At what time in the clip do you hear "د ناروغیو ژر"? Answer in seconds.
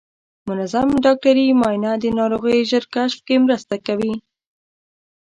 1.99-2.83